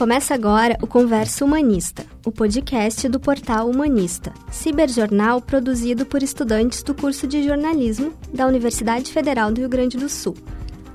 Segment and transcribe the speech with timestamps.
[0.00, 6.94] Começa agora o Conversa Humanista, o podcast do portal Humanista, ciberjornal produzido por estudantes do
[6.94, 10.34] curso de jornalismo da Universidade Federal do Rio Grande do Sul.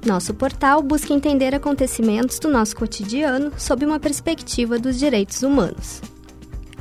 [0.03, 6.01] Nosso portal busca entender acontecimentos do nosso cotidiano sob uma perspectiva dos direitos humanos.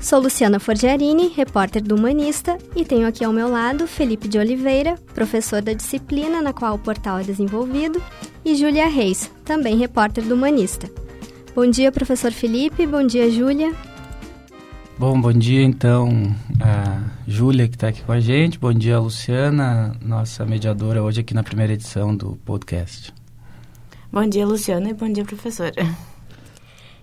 [0.00, 4.95] Sou Luciana Forgiarini, repórter do Humanista, e tenho aqui ao meu lado Felipe de Oliveira,
[5.13, 8.03] professor da disciplina na qual o portal é desenvolvido,
[8.43, 11.04] e Júlia Reis, também repórter do Humanista.
[11.54, 12.85] Bom dia, professor Felipe.
[12.85, 13.72] Bom dia, Júlia.
[14.99, 18.58] Bom, bom dia então a Júlia que está aqui com a gente.
[18.58, 23.14] Bom dia, Luciana, nossa mediadora hoje aqui na primeira edição do podcast.
[24.11, 25.75] Bom dia, Luciana, e bom dia, professora.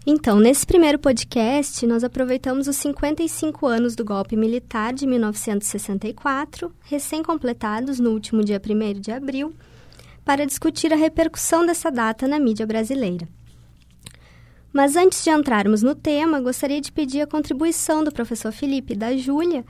[0.05, 7.99] Então, nesse primeiro podcast, nós aproveitamos os 55 anos do golpe militar de 1964, recém-completados
[7.99, 9.53] no último dia 1 de abril,
[10.25, 13.27] para discutir a repercussão dessa data na mídia brasileira.
[14.73, 18.97] Mas antes de entrarmos no tema, gostaria de pedir a contribuição do professor Felipe e
[18.97, 19.65] da Júlia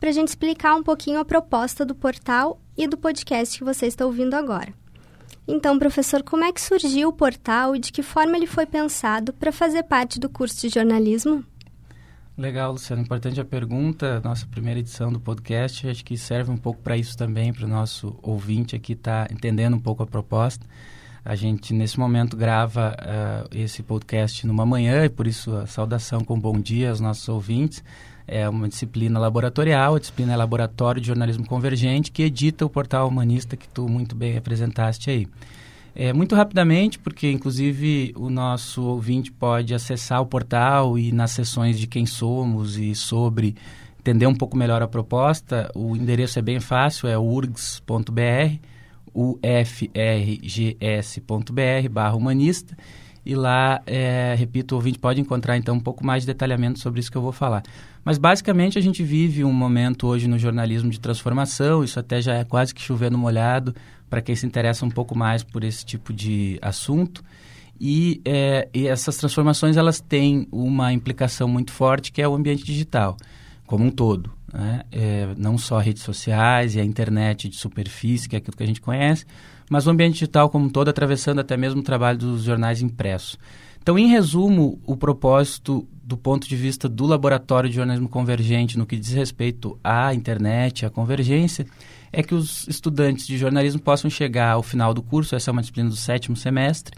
[0.00, 3.86] para a gente explicar um pouquinho a proposta do portal e do podcast que você
[3.86, 4.72] está ouvindo agora.
[5.46, 9.32] Então, professor, como é que surgiu o portal e de que forma ele foi pensado
[9.32, 11.44] para fazer parte do curso de jornalismo?
[12.36, 13.02] Legal, Luciano.
[13.02, 14.20] Importante a pergunta.
[14.20, 17.68] Nossa primeira edição do podcast, acho que serve um pouco para isso também, para o
[17.68, 20.64] nosso ouvinte aqui estar tá entendendo um pouco a proposta.
[21.24, 26.20] A gente, nesse momento, grava uh, esse podcast numa manhã e, por isso, a saudação
[26.20, 27.82] com bom dia aos nossos ouvintes
[28.28, 33.08] é uma disciplina laboratorial, a disciplina é Laboratório de Jornalismo Convergente, que edita o portal
[33.08, 35.26] humanista que tu muito bem apresentaste aí.
[35.96, 41.78] É, muito rapidamente, porque inclusive o nosso ouvinte pode acessar o portal e nas sessões
[41.78, 43.56] de quem somos e sobre
[43.98, 48.60] entender um pouco melhor a proposta, o endereço é bem fácil, é urgs.br,
[49.18, 49.92] ufrgs.br
[51.90, 52.76] barra humanista
[53.28, 57.00] e lá, é, repito, o ouvinte pode encontrar então um pouco mais de detalhamento sobre
[57.00, 57.62] isso que eu vou falar.
[58.02, 62.36] Mas basicamente a gente vive um momento hoje no jornalismo de transformação, isso até já
[62.36, 63.74] é quase que chovendo molhado
[64.08, 67.22] para quem se interessa um pouco mais por esse tipo de assunto.
[67.78, 72.64] E, é, e essas transformações elas têm uma implicação muito forte que é o ambiente
[72.64, 73.16] digital
[73.66, 74.37] como um todo.
[74.52, 74.82] Né?
[74.90, 78.66] É, não só redes sociais e a internet de superfície, que é aquilo que a
[78.66, 79.26] gente conhece,
[79.70, 83.38] mas o ambiente digital como um todo, atravessando até mesmo o trabalho dos jornais impressos.
[83.82, 88.86] Então, em resumo, o propósito do ponto de vista do laboratório de jornalismo convergente no
[88.86, 91.66] que diz respeito à internet, à convergência,
[92.10, 95.60] é que os estudantes de jornalismo possam chegar ao final do curso, essa é uma
[95.60, 96.96] disciplina do sétimo semestre,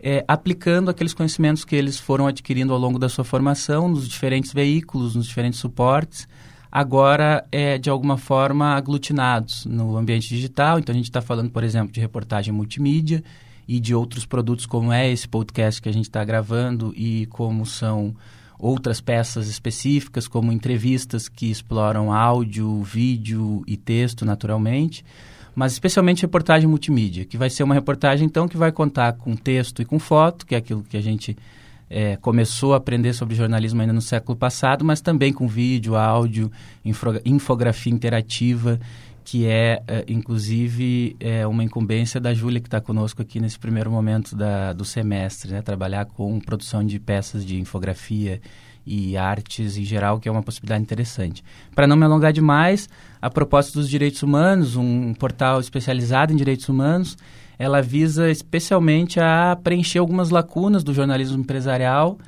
[0.00, 4.52] é, aplicando aqueles conhecimentos que eles foram adquirindo ao longo da sua formação, nos diferentes
[4.52, 6.26] veículos, nos diferentes suportes,
[6.72, 10.78] agora é, de alguma forma aglutinados no ambiente digital.
[10.78, 13.22] Então a gente está falando, por exemplo, de reportagem multimídia,
[13.66, 17.64] e de outros produtos como é esse podcast que a gente está gravando e como
[17.64, 18.14] são
[18.58, 25.04] outras peças específicas, como entrevistas que exploram áudio, vídeo e texto naturalmente,
[25.54, 29.82] mas especialmente reportagem multimídia, que vai ser uma reportagem então que vai contar com texto
[29.82, 31.36] e com foto, que é aquilo que a gente
[31.92, 36.50] é, começou a aprender sobre jornalismo ainda no século passado, mas também com vídeo, áudio,
[37.24, 38.80] infografia interativa
[39.24, 43.88] que é, é, inclusive, é uma incumbência da Júlia, que está conosco aqui nesse primeiro
[43.88, 45.62] momento da, do semestre, né?
[45.62, 48.40] trabalhar com produção de peças de infografia
[48.84, 51.44] e artes em geral, que é uma possibilidade interessante.
[51.72, 52.88] Para não me alongar demais,
[53.20, 57.16] a proposta dos direitos humanos, um portal especializado em direitos humanos,
[57.58, 62.18] ela visa especialmente a preencher algumas lacunas do jornalismo empresarial,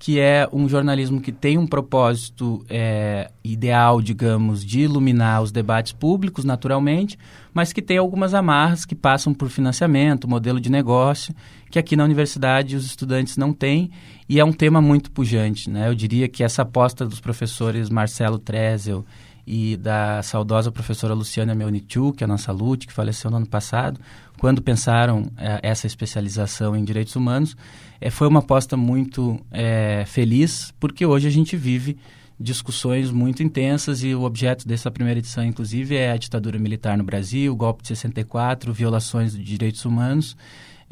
[0.00, 5.92] que é um jornalismo que tem um propósito é, ideal, digamos, de iluminar os debates
[5.92, 7.18] públicos, naturalmente,
[7.52, 11.34] mas que tem algumas amarras que passam por financiamento, modelo de negócio,
[11.70, 13.90] que aqui na universidade os estudantes não têm,
[14.26, 15.68] e é um tema muito pujante.
[15.68, 15.88] Né?
[15.88, 19.04] Eu diria que essa aposta dos professores Marcelo Trezel
[19.46, 23.46] e da saudosa professora Luciana Melnichuk, que é a nossa Lute, que faleceu no ano
[23.46, 24.00] passado,
[24.38, 27.56] quando pensaram é, essa especialização em direitos humanos,
[28.00, 31.98] é, foi uma aposta muito é, feliz, porque hoje a gente vive
[32.40, 37.04] discussões muito intensas e o objeto dessa primeira edição, inclusive, é a ditadura militar no
[37.04, 40.34] Brasil, o golpe de 64, violações de direitos humanos.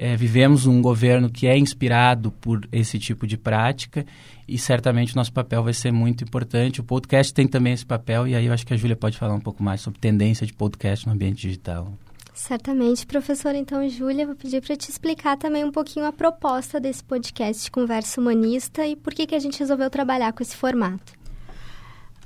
[0.00, 4.06] É, vivemos um governo que é inspirado por esse tipo de prática
[4.46, 6.80] e certamente o nosso papel vai ser muito importante.
[6.80, 9.34] O podcast tem também esse papel e aí eu acho que a Júlia pode falar
[9.34, 11.92] um pouco mais sobre tendência de podcast no ambiente digital.
[12.32, 13.58] Certamente, professora.
[13.58, 18.20] Então, Júlia, vou pedir para te explicar também um pouquinho a proposta desse podcast Conversa
[18.20, 21.17] Humanista e por que, que a gente resolveu trabalhar com esse formato.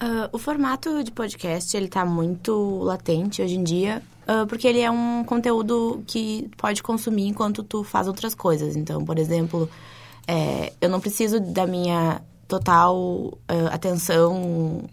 [0.03, 4.81] Uh, o formato de podcast, ele está muito latente hoje em dia, uh, porque ele
[4.81, 8.75] é um conteúdo que pode consumir enquanto tu faz outras coisas.
[8.77, 9.69] Então, por exemplo,
[10.25, 13.39] É, eu não preciso da minha total uh,
[13.73, 14.85] atenção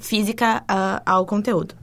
[0.00, 0.64] física
[1.06, 1.76] ao conteúdo.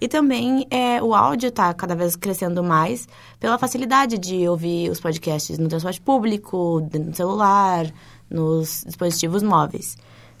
[0.00, 3.08] E também é, o áudio está cada vez crescendo mais
[3.40, 7.90] pela facilidade de ouvir os podcasts no transporte público, no celular,
[8.30, 9.96] nos dispositivos móveis.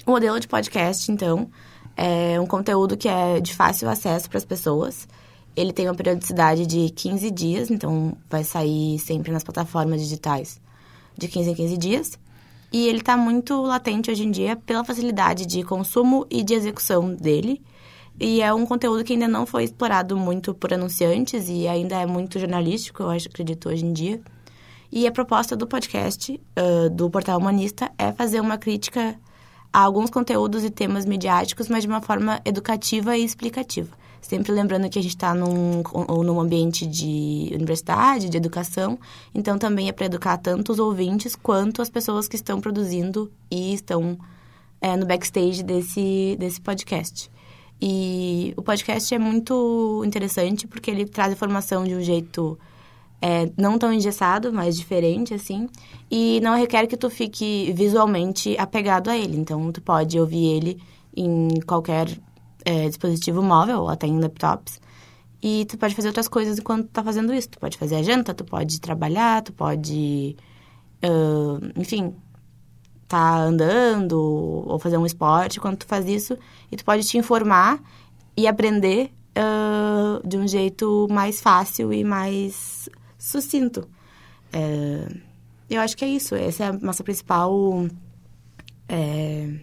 [0.06, 1.48] O modelo de podcast, então,
[1.96, 5.08] é um conteúdo que é de fácil acesso para as pessoas.
[5.56, 10.60] Ele tem uma periodicidade de 15 dias, então vai sair sempre nas plataformas digitais
[11.16, 12.18] de 15 em 15 dias.
[12.70, 17.14] E ele está muito latente hoje em dia pela facilidade de consumo e de execução
[17.14, 17.62] dele.
[18.20, 22.04] E é um conteúdo que ainda não foi explorado muito por anunciantes e ainda é
[22.04, 24.20] muito jornalístico, eu acho, acredito, hoje em dia.
[24.92, 29.18] E a proposta do podcast, uh, do Portal Humanista, é fazer uma crítica
[29.74, 33.90] a alguns conteúdos e temas midiáticos, mas de uma forma educativa e explicativa.
[34.22, 35.82] Sempre lembrando que a gente está num,
[36.22, 38.96] num ambiente de universidade, de educação,
[39.34, 43.74] então também é para educar tanto os ouvintes quanto as pessoas que estão produzindo e
[43.74, 44.16] estão
[44.80, 47.28] é, no backstage desse, desse podcast.
[47.82, 52.56] E o podcast é muito interessante porque ele traz informação de um jeito
[53.26, 55.66] é, não tão engessado, mas diferente, assim.
[56.10, 59.38] E não requer que tu fique visualmente apegado a ele.
[59.38, 60.82] Então, tu pode ouvir ele
[61.16, 62.06] em qualquer
[62.66, 64.78] é, dispositivo móvel ou até em laptops.
[65.42, 67.48] E tu pode fazer outras coisas enquanto tu tá fazendo isso.
[67.48, 70.36] Tu pode fazer a janta, tu pode trabalhar, tu pode...
[71.02, 72.14] Uh, enfim,
[73.08, 74.20] tá andando
[74.66, 76.36] ou fazer um esporte quando tu faz isso
[76.70, 77.80] e tu pode te informar
[78.36, 82.88] e aprender uh, de um jeito mais fácil e mais
[83.24, 83.88] sucinto.
[84.54, 85.18] Uh,
[85.68, 86.34] eu acho que é isso.
[86.34, 87.86] Essa é a nossa principal
[88.86, 89.54] é,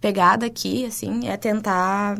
[0.00, 2.16] pegada aqui, assim, é tentar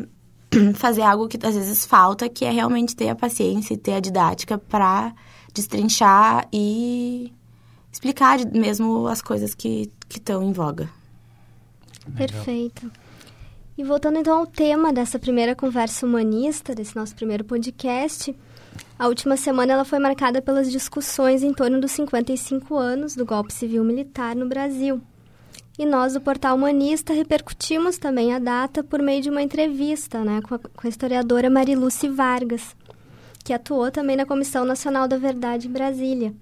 [0.75, 3.99] fazer algo que às vezes falta, que é realmente ter a paciência e ter a
[4.01, 5.13] didática para
[5.53, 7.31] destrinchar e
[7.91, 10.89] explicar mesmo as coisas que estão em voga.
[12.15, 12.91] Perfeito.
[13.77, 18.35] E voltando então ao tema dessa primeira conversa humanista, desse nosso primeiro podcast,
[18.97, 23.53] a última semana ela foi marcada pelas discussões em torno dos 55 anos do golpe
[23.53, 25.01] civil-militar no Brasil.
[25.77, 30.41] E nós, do Portal Humanista, repercutimos também a data por meio de uma entrevista né,
[30.41, 32.73] com, a, com a historiadora Mariluce Vargas,
[33.43, 36.33] que atuou também na Comissão Nacional da Verdade em Brasília.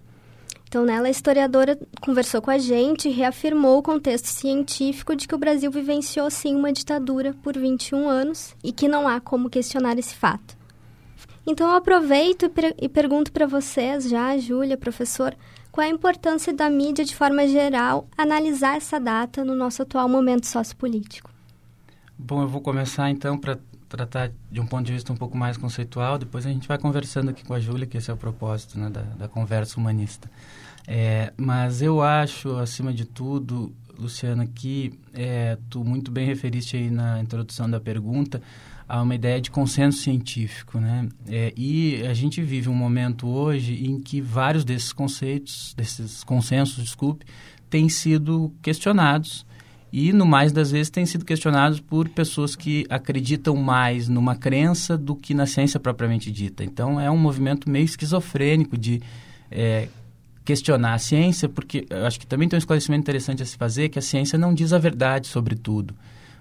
[0.68, 5.34] Então, nela, a historiadora conversou com a gente e reafirmou o contexto científico de que
[5.34, 9.98] o Brasil vivenciou, sim, uma ditadura por 21 anos e que não há como questionar
[9.98, 10.63] esse fato.
[11.46, 15.36] Então, eu aproveito e, e pergunto para vocês, já, Júlia, professor,
[15.72, 20.08] qual é a importância da mídia, de forma geral, analisar essa data no nosso atual
[20.08, 21.30] momento sociopolítico?
[22.18, 23.58] Bom, eu vou começar, então, para
[23.90, 27.30] tratar de um ponto de vista um pouco mais conceitual, depois a gente vai conversando
[27.30, 30.32] aqui com a Júlia, que esse é o propósito né, da, da conversa humanista.
[30.88, 36.90] É, mas eu acho, acima de tudo, Luciana, que é, tu muito bem referiste aí
[36.90, 38.42] na introdução da pergunta
[38.88, 41.08] a uma ideia de consenso científico, né?
[41.28, 46.84] É, e a gente vive um momento hoje em que vários desses conceitos, desses consensos,
[46.84, 47.26] desculpe,
[47.70, 49.46] têm sido questionados
[49.92, 54.98] e, no mais das vezes, têm sido questionados por pessoas que acreditam mais numa crença
[54.98, 56.64] do que na ciência propriamente dita.
[56.64, 59.02] Então, é um movimento meio esquizofrênico de
[59.52, 59.88] é,
[60.44, 63.90] questionar a ciência, porque eu acho que também tem um esclarecimento interessante a se fazer,
[63.90, 65.94] que a ciência não diz a verdade sobre tudo,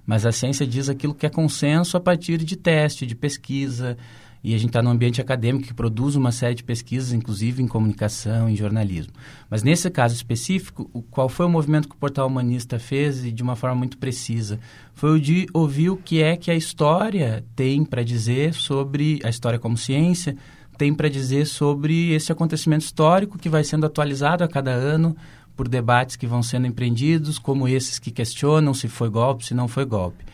[0.06, 3.96] mas a ciência diz aquilo que é consenso a partir de teste, de pesquisa,
[4.44, 7.68] e a gente está num ambiente acadêmico que produz uma série de pesquisas, inclusive em
[7.68, 9.12] comunicação, em jornalismo.
[9.48, 13.30] Mas nesse caso específico, o, qual foi o movimento que o Portal Humanista fez e
[13.30, 14.58] de uma forma muito precisa?
[14.94, 19.28] Foi o de ouvir o que é que a história tem para dizer sobre a
[19.28, 20.36] história como ciência,
[20.76, 25.16] tem para dizer sobre esse acontecimento histórico que vai sendo atualizado a cada ano
[25.62, 29.68] por debates que vão sendo empreendidos, como esses que questionam se foi golpe, se não
[29.68, 30.24] foi golpe.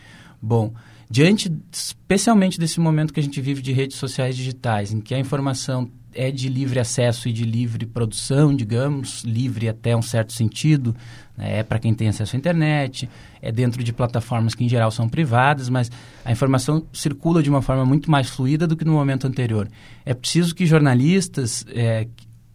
[0.41, 0.73] Bom,
[1.07, 5.19] diante especialmente desse momento que a gente vive de redes sociais digitais, em que a
[5.19, 10.95] informação é de livre acesso e de livre produção, digamos, livre até um certo sentido,
[11.37, 11.59] né?
[11.59, 13.07] é para quem tem acesso à internet,
[13.39, 15.91] é dentro de plataformas que em geral são privadas, mas
[16.25, 19.69] a informação circula de uma forma muito mais fluida do que no momento anterior.
[20.03, 22.07] É preciso que jornalistas, é,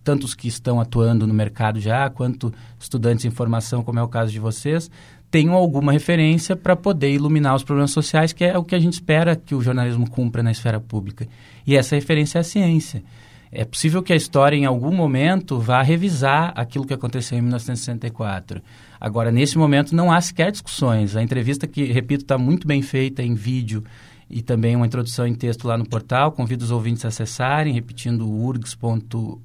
[0.04, 4.08] tanto os que estão atuando no mercado já, quanto estudantes em formação, como é o
[4.08, 4.90] caso de vocês,
[5.30, 8.92] tenham alguma referência para poder iluminar os problemas sociais, que é o que a gente
[8.92, 11.26] espera que o jornalismo cumpra na esfera pública.
[11.66, 13.02] E essa referência é a ciência.
[13.50, 18.60] É possível que a história, em algum momento, vá revisar aquilo que aconteceu em 1964.
[19.00, 21.16] Agora, nesse momento, não há sequer discussões.
[21.16, 23.84] A entrevista, que, repito, está muito bem feita em vídeo
[24.28, 26.32] e também uma introdução em texto lá no portal.
[26.32, 29.40] Convido os ouvintes a acessarem, repetindo urgs.br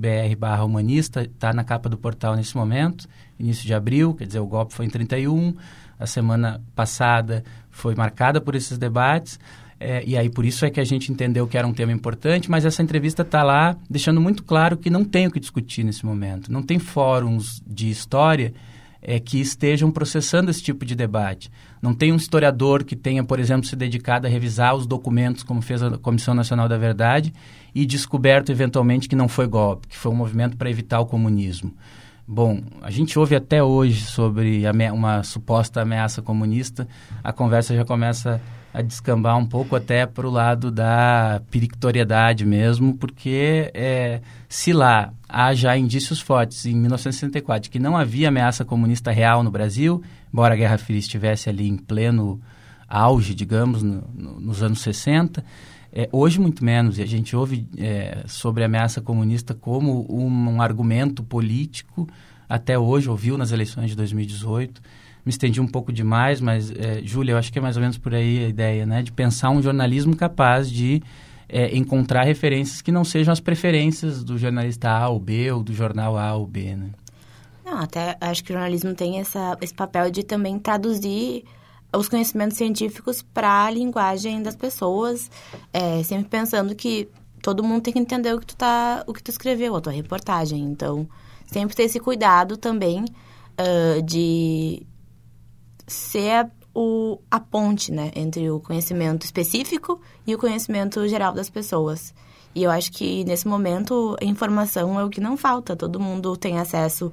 [0.65, 3.07] humanista, está na capa do portal nesse momento,
[3.39, 5.53] início de abril, quer dizer, o golpe foi em 31,
[6.00, 9.39] a semana passada foi marcada por esses debates.
[9.81, 12.51] É, e aí por isso é que a gente entendeu que era um tema importante,
[12.51, 16.05] mas essa entrevista está lá deixando muito claro que não tem o que discutir nesse
[16.05, 16.51] momento.
[16.51, 18.53] Não tem fóruns de história
[19.01, 21.51] é, que estejam processando esse tipo de debate.
[21.81, 25.61] Não tem um historiador que tenha, por exemplo, se dedicado a revisar os documentos, como
[25.61, 27.33] fez a Comissão Nacional da Verdade,
[27.73, 31.73] e descoberto eventualmente que não foi golpe, que foi um movimento para evitar o comunismo.
[32.27, 34.61] Bom, a gente ouve até hoje sobre
[34.93, 36.87] uma suposta ameaça comunista,
[37.23, 38.39] a conversa já começa
[38.73, 45.11] a descambar um pouco até para o lado da perictoriedade mesmo, porque é, se lá
[45.27, 50.03] há já indícios fortes em 1964 de que não havia ameaça comunista real no Brasil,
[50.31, 52.39] embora a Guerra Fria estivesse ali em pleno
[52.88, 55.43] auge, digamos, no, no, nos anos 60,
[55.91, 60.27] é, hoje muito menos, e a gente ouve é, sobre a ameaça comunista como um,
[60.27, 62.07] um argumento político,
[62.47, 64.81] até hoje, ouviu nas eleições de 2018,
[65.25, 67.97] me estendi um pouco demais, mas, é, Júlia, eu acho que é mais ou menos
[67.97, 69.01] por aí a ideia, né?
[69.01, 71.01] De pensar um jornalismo capaz de
[71.47, 75.73] é, encontrar referências que não sejam as preferências do jornalista A ou B ou do
[75.73, 76.89] jornal A ou B, né?
[77.65, 81.43] Não, até acho que o jornalismo tem essa, esse papel de também traduzir
[81.95, 85.29] os conhecimentos científicos para a linguagem das pessoas,
[85.73, 87.09] é, sempre pensando que
[87.41, 89.93] todo mundo tem que entender o que tu tá, o que tu escreveu, a tua
[89.93, 90.61] reportagem.
[90.63, 91.07] Então,
[91.47, 94.85] sempre ter esse cuidado também uh, de
[95.89, 102.13] ser o, a ponte, né, entre o conhecimento específico e o conhecimento geral das pessoas.
[102.53, 105.75] E eu acho que nesse momento a informação é o que não falta.
[105.75, 107.12] Todo mundo tem acesso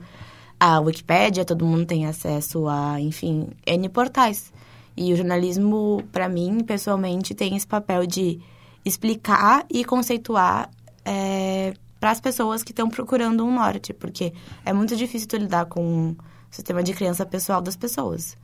[0.59, 4.53] à Wikipédia, todo mundo tem acesso a, enfim, N portais.
[4.97, 8.41] E o jornalismo, para mim, pessoalmente, tem esse papel de
[8.85, 10.71] explicar e conceituar
[11.05, 14.33] é, para as pessoas que estão procurando um norte, porque
[14.65, 16.17] é muito difícil tu lidar com o
[16.51, 18.37] sistema de crença pessoal das pessoas.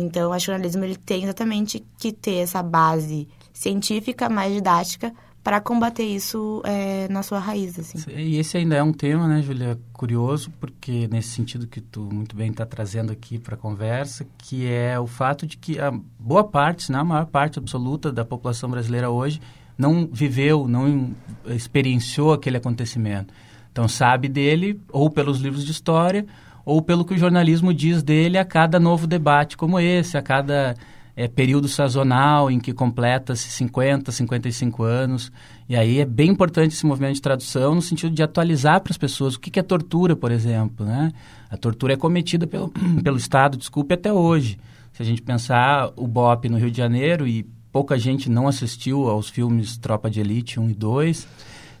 [0.00, 5.12] Então, o jornalismo ele tem exatamente que ter essa base científica mais didática
[5.42, 7.98] para combater isso é, na sua raiz, assim.
[8.14, 12.36] E esse ainda é um tema, né, Julia, curioso, porque nesse sentido que tu muito
[12.36, 16.44] bem está trazendo aqui para a conversa, que é o fato de que a boa
[16.44, 19.40] parte, não a maior parte absoluta da população brasileira hoje
[19.76, 21.12] não viveu, não
[21.46, 23.34] experienciou aquele acontecimento.
[23.72, 26.24] Então sabe dele ou pelos livros de história
[26.68, 30.74] ou pelo que o jornalismo diz dele a cada novo debate como esse, a cada
[31.16, 35.32] é, período sazonal em que completa-se 50, 55 anos.
[35.66, 38.98] E aí é bem importante esse movimento de tradução no sentido de atualizar para as
[38.98, 40.84] pessoas o que, é tortura, por exemplo.
[40.84, 41.10] Né?
[41.50, 42.68] A tortura é cometida pelo,
[43.02, 44.58] pelo Estado, desculpe, até hoje.
[44.92, 49.08] Se a gente pensar o BOP no Rio de Janeiro, e pouca gente não assistiu
[49.08, 51.28] aos filmes Tropa de Elite 1 e 2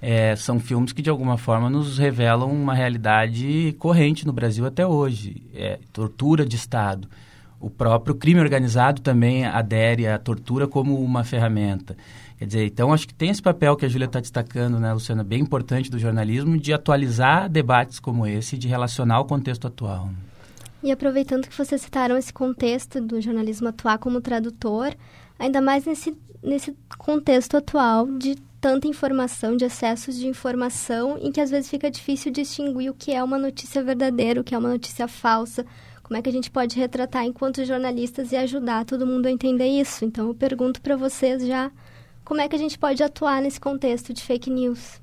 [0.00, 4.86] é, são filmes que de alguma forma nos revelam uma realidade corrente no Brasil até
[4.86, 5.42] hoje.
[5.54, 7.08] É, tortura de Estado.
[7.60, 11.96] O próprio crime organizado também adere à tortura como uma ferramenta.
[12.38, 15.24] Quer dizer, então acho que tem esse papel que a Júlia está destacando, né, Luciana,
[15.24, 20.08] bem importante do jornalismo, de atualizar debates como esse, de relacionar o contexto atual.
[20.80, 24.94] E aproveitando que vocês citaram esse contexto do jornalismo atuar como tradutor,
[25.36, 31.40] ainda mais nesse, nesse contexto atual de tanta informação, de excessos de informação, em que
[31.40, 34.70] às vezes fica difícil distinguir o que é uma notícia verdadeira, o que é uma
[34.70, 35.64] notícia falsa.
[36.02, 39.66] Como é que a gente pode retratar enquanto jornalistas e ajudar todo mundo a entender
[39.66, 40.04] isso?
[40.04, 41.70] Então eu pergunto para vocês já,
[42.24, 45.00] como é que a gente pode atuar nesse contexto de fake news?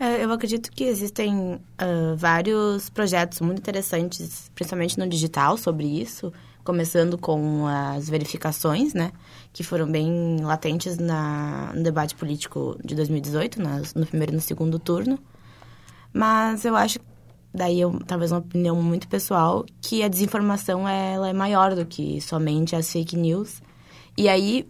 [0.00, 6.32] É, eu acredito que existem uh, vários projetos muito interessantes, principalmente no digital, sobre isso
[6.68, 9.10] começando com as verificações, né,
[9.54, 14.40] que foram bem latentes na, no debate político de 2018, nas, no primeiro e no
[14.42, 15.18] segundo turno.
[16.12, 16.98] Mas eu acho,
[17.54, 22.20] daí eu, talvez uma opinião muito pessoal, que a desinformação ela é maior do que
[22.20, 23.62] somente as fake news.
[24.14, 24.68] E aí,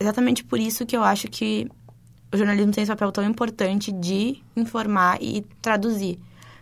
[0.00, 1.70] exatamente por isso que eu acho que
[2.32, 6.18] o jornalismo tem esse papel tão importante de informar e traduzir,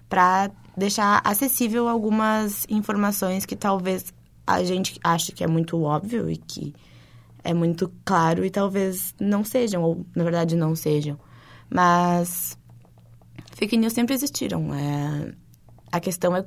[0.08, 4.12] para deixar acessível algumas informações que talvez
[4.61, 6.75] a gente acha que é muito óbvio e que
[7.44, 11.18] é muito claro e talvez não sejam, ou na verdade não sejam.
[11.68, 12.56] Mas
[13.54, 14.73] fake news sempre existiram.
[14.75, 15.32] É...
[15.90, 16.44] A questão é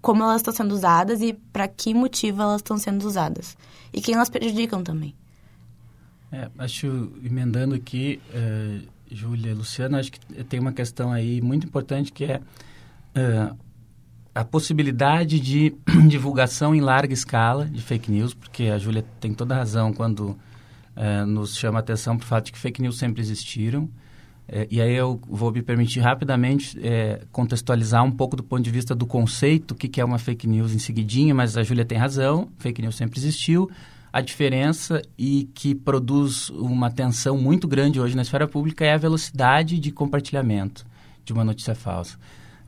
[0.00, 3.56] como elas estão sendo usadas e para que motivo elas estão sendo usadas.
[3.92, 5.14] E quem elas prejudicam também.
[6.32, 12.12] É, acho, emendando aqui, uh, Júlia, Luciana, acho que tem uma questão aí muito importante
[12.12, 13.56] que é uh,
[14.40, 15.74] a possibilidade de
[16.08, 20.34] divulgação em larga escala de fake news, porque a Júlia tem toda razão quando
[20.96, 23.86] é, nos chama a atenção para o fato de que fake news sempre existiram.
[24.48, 28.70] É, e aí eu vou me permitir rapidamente é, contextualizar um pouco do ponto de
[28.70, 31.84] vista do conceito, o que, que é uma fake news em seguidinha, mas a Júlia
[31.84, 33.70] tem razão, fake news sempre existiu.
[34.10, 38.96] A diferença e que produz uma tensão muito grande hoje na esfera pública é a
[38.96, 40.86] velocidade de compartilhamento
[41.26, 42.16] de uma notícia falsa.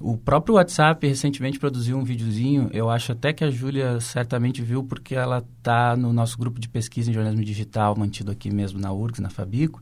[0.02, 4.82] O próprio WhatsApp recentemente produziu um videozinho, eu acho até que a Júlia certamente viu,
[4.82, 8.92] porque ela está no nosso grupo de pesquisa em jornalismo digital, mantido aqui mesmo na
[8.92, 9.80] URGS, na Fabico,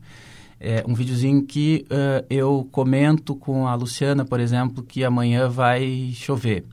[0.59, 6.11] é, um videozinho que uh, eu comento com a Luciana, por exemplo, que amanhã vai
[6.13, 6.65] chover.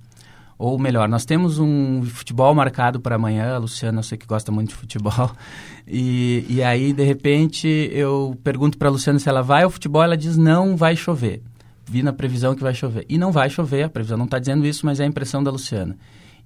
[0.58, 4.52] Ou melhor, nós temos um futebol marcado para amanhã, a Luciana, eu sei que gosta
[4.52, 5.30] muito de futebol,
[5.88, 10.02] e, e aí, de repente, eu pergunto para a Luciana se ela vai ao futebol,
[10.02, 11.40] ela diz não vai chover.
[11.88, 13.06] Vi na previsão que vai chover.
[13.08, 15.50] E não vai chover, a previsão não está dizendo isso, mas é a impressão da
[15.50, 15.96] Luciana.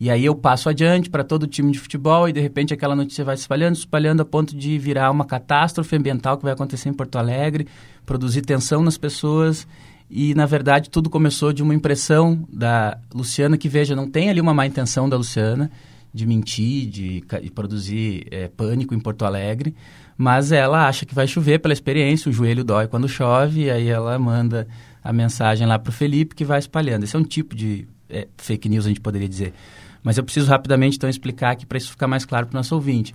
[0.00, 2.96] E aí eu passo adiante para todo o time de futebol e de repente aquela
[2.96, 6.52] notícia vai se espalhando, se espalhando a ponto de virar uma catástrofe ambiental que vai
[6.52, 7.68] acontecer em Porto Alegre,
[8.04, 9.66] produzir tensão nas pessoas.
[10.10, 14.40] E, na verdade, tudo começou de uma impressão da Luciana, que, veja, não tem ali
[14.40, 15.70] uma má intenção da Luciana
[16.12, 19.74] de mentir, de, de produzir é, pânico em Porto Alegre,
[20.18, 23.88] mas ela acha que vai chover pela experiência, o joelho dói quando chove, e aí
[23.88, 24.68] ela manda
[25.02, 27.04] a mensagem lá para o Felipe que vai espalhando.
[27.04, 29.52] Esse é um tipo de é, fake news, a gente poderia dizer.
[30.02, 32.74] Mas eu preciso rapidamente, então, explicar aqui para isso ficar mais claro para o nosso
[32.74, 33.14] ouvinte.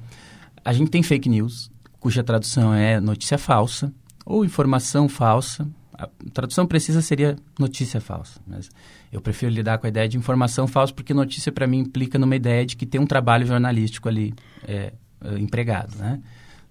[0.63, 3.94] A gente tem fake news, cuja tradução é notícia falsa
[4.25, 5.67] ou informação falsa.
[5.94, 8.70] A tradução precisa seria notícia falsa, mas
[9.12, 12.36] eu prefiro lidar com a ideia de informação falsa porque notícia para mim implica numa
[12.36, 14.34] ideia de que tem um trabalho jornalístico ali
[14.67, 16.22] é, é, empregado, né?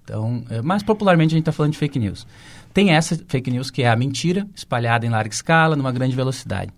[0.05, 2.25] Então, é, mais popularmente a gente está falando de fake news.
[2.77, 6.71] Tem essa fake news que é a mentira espalhada em larga escala, numa grande velocidade.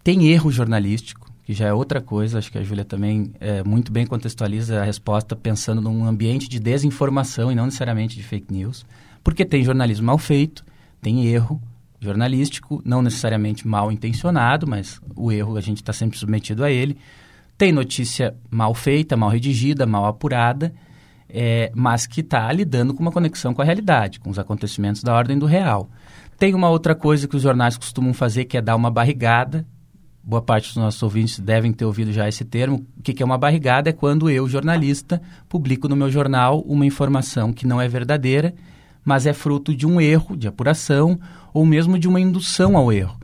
[0.00, 2.38] Tem erro jornalístico, que já é outra coisa.
[2.38, 6.60] Acho que a Júlia também é, muito bem contextualiza a resposta pensando num ambiente de
[6.60, 8.86] desinformação e não necessariamente de fake news.
[9.24, 10.64] Porque tem jornalismo mal feito,
[11.02, 11.60] tem erro
[11.98, 16.96] jornalístico, não necessariamente mal intencionado, mas o erro a gente está sempre submetido a ele.
[17.58, 20.72] Tem notícia mal feita, mal redigida, mal apurada,
[21.32, 25.14] é, mas que está lidando com uma conexão com a realidade, com os acontecimentos da
[25.14, 25.88] ordem do real.
[26.38, 29.66] Tem uma outra coisa que os jornais costumam fazer, que é dar uma barrigada
[30.22, 32.86] boa parte dos nossos ouvintes devem ter ouvido já esse termo.
[32.96, 33.90] O que, é uma barrigada?
[33.90, 38.54] É quando eu, jornalista, publico no meu jornal uma informação que não é verdadeira,
[39.04, 41.18] mas é fruto de um erro de apuração
[41.52, 43.18] ou mesmo de uma indução ao erro.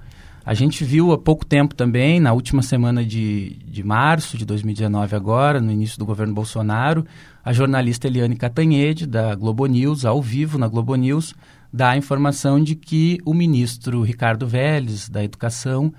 [0.44, 5.16] A gente viu há pouco tempo também, na última semana de, de março de 2019
[5.16, 7.04] agora, no início do governo Bolsonaro,
[7.46, 11.32] a jornalista Eliane Catanhede, da Globo News, ao vivo na Globo News,
[11.72, 15.94] dá a informação de que o ministro Ricardo Vélez, da Educação,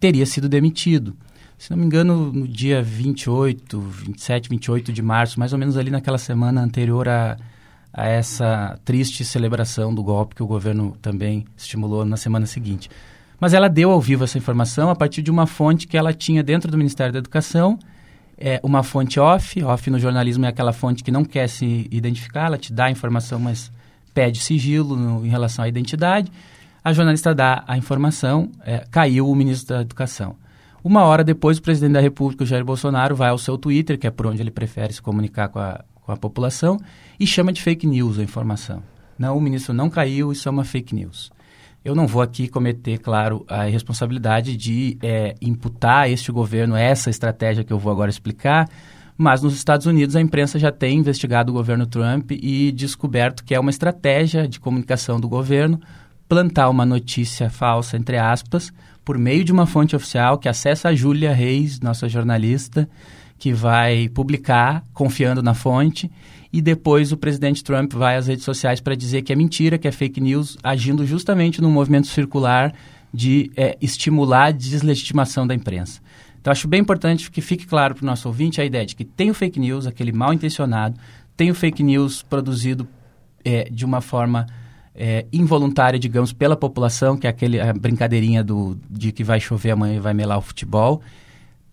[0.00, 1.16] teria sido demitido.
[1.56, 5.88] Se não me engano, no dia 28, 27, 28 de março, mais ou menos ali
[5.88, 7.36] naquela semana anterior a,
[7.92, 12.90] a essa triste celebração do golpe que o governo também estimulou na semana seguinte.
[13.38, 16.42] Mas ela deu ao vivo essa informação a partir de uma fonte que ela tinha
[16.42, 17.78] dentro do Ministério da Educação,
[18.38, 19.62] é uma fonte off.
[19.62, 22.90] Off no jornalismo é aquela fonte que não quer se identificar, ela te dá a
[22.90, 23.72] informação, mas
[24.12, 26.30] pede sigilo no, em relação à identidade.
[26.82, 30.36] A jornalista dá a informação, é, caiu o ministro da Educação.
[30.84, 34.10] Uma hora depois, o presidente da República, Jair Bolsonaro, vai ao seu Twitter, que é
[34.10, 36.78] por onde ele prefere se comunicar com a, com a população,
[37.18, 38.82] e chama de fake news a informação.
[39.18, 41.32] Não, o ministro não caiu, isso é uma fake news.
[41.86, 47.10] Eu não vou aqui cometer, claro, a responsabilidade de é, imputar a este governo essa
[47.10, 48.68] estratégia que eu vou agora explicar,
[49.16, 53.54] mas nos Estados Unidos a imprensa já tem investigado o governo Trump e descoberto que
[53.54, 55.80] é uma estratégia de comunicação do governo
[56.28, 58.72] plantar uma notícia falsa, entre aspas,
[59.04, 62.88] por meio de uma fonte oficial que acessa a Júlia Reis, nossa jornalista,
[63.38, 66.10] que vai publicar confiando na fonte
[66.52, 69.88] e depois o presidente Trump vai às redes sociais para dizer que é mentira, que
[69.88, 72.72] é fake news, agindo justamente num movimento circular
[73.12, 76.00] de é, estimular a deslegitimação da imprensa.
[76.40, 79.04] Então, acho bem importante que fique claro para o nosso ouvinte a ideia de que
[79.04, 80.98] tem o fake news, aquele mal intencionado,
[81.36, 82.86] tem o fake news produzido
[83.44, 84.46] é, de uma forma
[84.94, 89.72] é, involuntária, digamos, pela população, que é aquele, a brincadeirinha do, de que vai chover
[89.72, 91.02] amanhã e vai melar o futebol.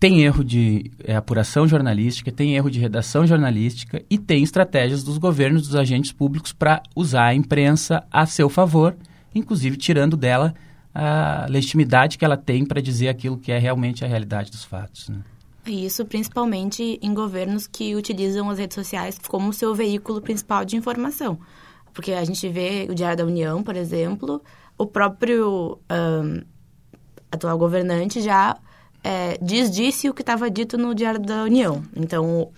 [0.04, 5.16] Tem erro de é, apuração jornalística, tem erro de redação jornalística e tem estratégias dos
[5.16, 8.94] governos, dos agentes públicos para usar a imprensa a seu favor,
[9.34, 10.54] inclusive tirando dela
[10.94, 15.08] a legitimidade que ela tem para dizer aquilo que é realmente a realidade dos fatos.
[15.08, 15.22] Né?
[15.66, 21.38] Isso principalmente em governos que utilizam as redes sociais como seu veículo principal de informação.
[21.94, 24.42] Porque a gente vê o Diário da União, por exemplo,
[24.76, 26.42] o próprio um,
[27.32, 28.54] atual governante já
[29.04, 31.84] é, diz disse o que estava dito no Diário da União.
[31.94, 32.50] Então,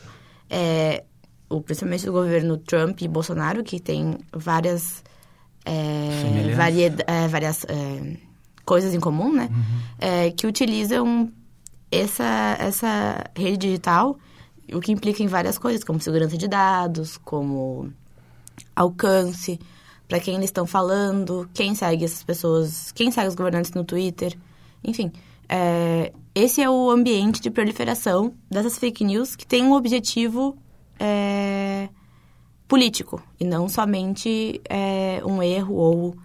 [0.48, 1.02] é,
[1.50, 5.02] o, principalmente do governo Trump e Bolsonaro, que tem várias,
[5.64, 6.52] é,
[7.06, 8.16] é, várias é,
[8.64, 9.48] coisas em comum, né?
[9.50, 9.80] Uhum.
[9.98, 11.32] É, que utilizam
[11.90, 14.16] essa, essa rede digital,
[14.72, 17.92] o que implica em várias coisas, como segurança de dados, como
[18.74, 19.58] alcance,
[20.06, 24.38] para quem eles estão falando, quem segue essas pessoas, quem segue os governantes no Twitter,
[24.84, 25.10] enfim.
[25.48, 30.54] É, esse é o ambiente de proliferação dessas fake news que tem um objetivo
[31.00, 31.88] é,
[32.68, 36.16] político e não somente é, um erro ou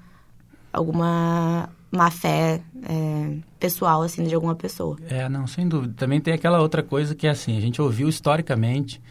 [0.73, 4.97] alguma má fé é, pessoal assim de alguma pessoa.
[5.07, 5.93] É, não, sem dúvida.
[5.95, 9.01] Também tem aquela outra coisa que é assim, a gente ouviu historicamente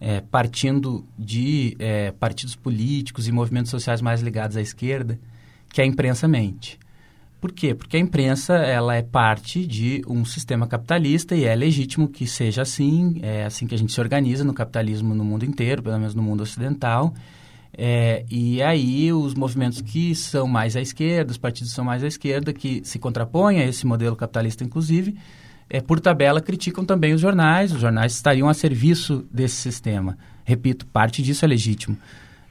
[0.00, 5.20] é, partindo de é, partidos políticos e movimentos sociais mais ligados à esquerda,
[5.68, 6.78] que a imprensa mente.
[7.46, 7.76] Por quê?
[7.76, 12.62] Porque a imprensa ela é parte de um sistema capitalista e é legítimo que seja
[12.62, 16.12] assim, é assim que a gente se organiza no capitalismo no mundo inteiro, pelo menos
[16.12, 17.14] no mundo ocidental.
[17.72, 22.02] É, e aí os movimentos que são mais à esquerda, os partidos que são mais
[22.02, 25.16] à esquerda, que se contrapõem a esse modelo capitalista, inclusive,
[25.70, 27.70] é, por tabela, criticam também os jornais.
[27.70, 30.18] Os jornais estariam a serviço desse sistema.
[30.44, 31.96] Repito, parte disso é legítimo.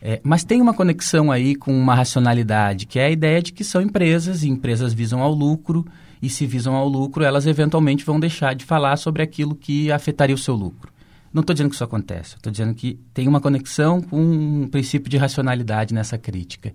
[0.07, 3.63] É, mas tem uma conexão aí com uma racionalidade, que é a ideia de que
[3.63, 5.83] são empresas, e empresas visam ao lucro,
[6.21, 10.35] e se visam ao lucro, elas eventualmente vão deixar de falar sobre aquilo que afetaria
[10.35, 10.93] o seu lucro.
[11.33, 15.09] Não estou dizendo que isso acontece, estou dizendo que tem uma conexão com um princípio
[15.09, 16.71] de racionalidade nessa crítica.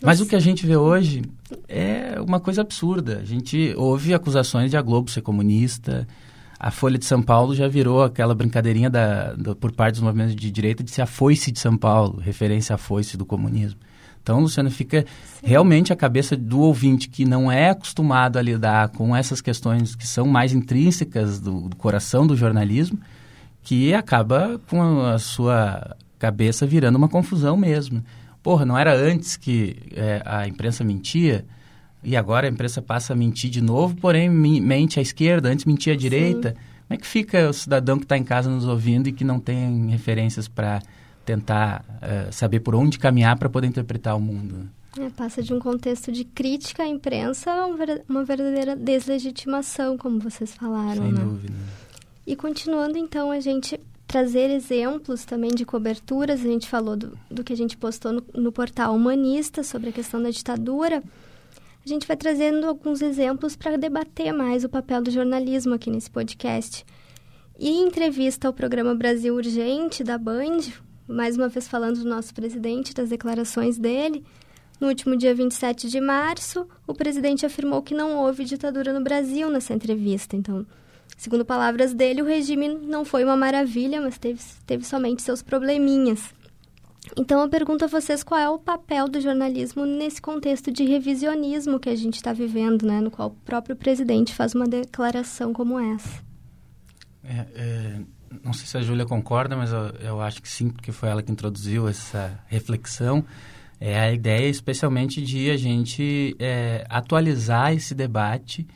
[0.00, 1.22] Mas o que a gente vê hoje
[1.68, 3.18] é uma coisa absurda.
[3.18, 6.06] A gente ouve acusações de a Globo ser comunista.
[6.62, 10.36] A Folha de São Paulo já virou aquela brincadeirinha da, da, por parte dos movimentos
[10.36, 13.80] de direita de ser a foice de São Paulo, referência à foice do comunismo.
[14.22, 15.06] Então, Luciano, fica
[15.40, 15.46] Sim.
[15.46, 20.06] realmente a cabeça do ouvinte que não é acostumado a lidar com essas questões que
[20.06, 22.98] são mais intrínsecas do, do coração do jornalismo,
[23.62, 28.04] que acaba com a, a sua cabeça virando uma confusão mesmo.
[28.42, 31.46] Porra, não era antes que é, a imprensa mentia
[32.02, 35.92] e agora a imprensa passa a mentir de novo, porém mente à esquerda, antes mentia
[35.92, 36.50] à direita.
[36.50, 36.54] Sim.
[36.54, 39.38] Como é que fica o cidadão que está em casa nos ouvindo e que não
[39.38, 40.82] tem referências para
[41.24, 44.68] tentar uh, saber por onde caminhar para poder interpretar o mundo?
[44.98, 47.66] É, passa de um contexto de crítica à imprensa a
[48.08, 51.20] uma verdadeira deslegitimação, como vocês falaram, Sem né?
[51.20, 51.54] dúvida.
[52.26, 53.78] E continuando, então, a gente
[54.10, 56.40] trazer exemplos também de coberturas.
[56.40, 59.92] A gente falou do, do que a gente postou no, no portal Humanista sobre a
[59.92, 61.00] questão da ditadura.
[61.84, 66.10] A gente vai trazendo alguns exemplos para debater mais o papel do jornalismo aqui nesse
[66.10, 66.84] podcast.
[67.58, 70.60] E em entrevista ao programa Brasil Urgente da Band,
[71.08, 74.24] mais uma vez falando do nosso presidente, das declarações dele,
[74.78, 79.48] no último dia 27 de março, o presidente afirmou que não houve ditadura no Brasil
[79.50, 80.36] nessa entrevista.
[80.36, 80.66] Então,
[81.20, 86.32] Segundo palavras dele, o regime não foi uma maravilha, mas teve, teve somente seus probleminhas.
[87.16, 91.80] Então, eu pergunto a vocês qual é o papel do jornalismo nesse contexto de revisionismo
[91.80, 93.00] que a gente está vivendo, né?
[93.00, 96.22] No qual o próprio presidente faz uma declaração como essa.
[97.24, 98.00] É, é,
[98.44, 101.22] não sei se a Júlia concorda, mas eu, eu, acho que sim, porque foi ela
[101.22, 103.24] que introduziu essa reflexão.
[103.80, 108.66] É a ideia, especialmente, de a gente é, atualizar esse debate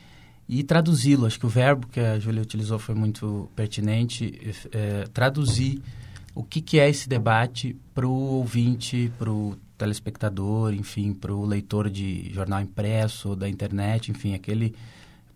[0.49, 1.27] e traduzi-lo.
[1.27, 4.55] Acho que o verbo que a Júlia utilizou foi muito pertinente.
[4.71, 5.81] É, traduzir
[6.35, 11.45] o que, que é esse debate para o ouvinte, para o telespectador, enfim, para o
[11.45, 14.75] leitor de jornal impresso, da internet, enfim, aquele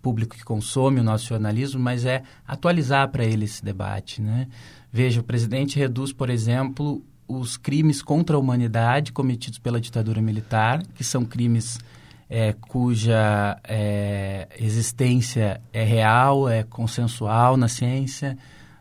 [0.02, 4.48] público que consome o nosso jornalismo, mas é atualizar para ele esse debate, né?
[4.92, 10.84] Veja, o presidente reduz, por exemplo, os crimes contra a humanidade cometidos pela ditadura militar,
[10.96, 11.78] que são crimes
[12.30, 18.38] é, cuja é, existência é real, é consensual na ciência,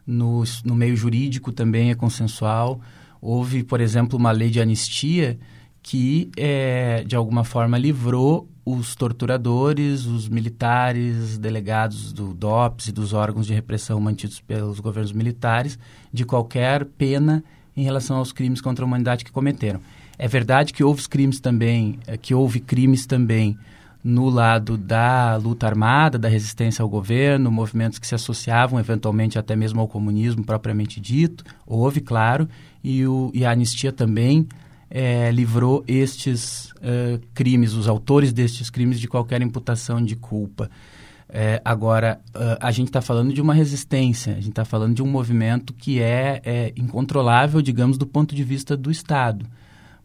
[0.08, 2.80] no, no meio jurídico também é consensual.
[3.20, 5.38] Houve, por exemplo, uma lei de anistia
[5.82, 13.12] que, é, de alguma forma, livrou os torturadores, os militares, delegados do DOPS e dos
[13.12, 15.78] órgãos de repressão mantidos pelos governos militares
[16.12, 17.44] de qualquer pena
[17.76, 19.80] em relação aos crimes contra a humanidade que cometeram.
[20.18, 23.56] É verdade que houve crimes também, eh, que houve crimes também
[24.08, 29.54] no lado da luta armada, da resistência ao governo, movimentos que se associavam eventualmente até
[29.54, 31.44] mesmo ao comunismo propriamente dito.
[31.66, 32.48] Houve, claro,
[32.82, 34.48] e, o, e a anistia também
[34.90, 40.70] é, livrou estes uh, crimes, os autores destes crimes, de qualquer imputação de culpa.
[41.28, 45.02] É, agora, uh, a gente está falando de uma resistência, a gente está falando de
[45.02, 49.44] um movimento que é, é incontrolável, digamos, do ponto de vista do Estado.